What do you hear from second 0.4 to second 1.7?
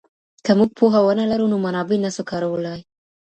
که موږ پوهه ونه لرو نو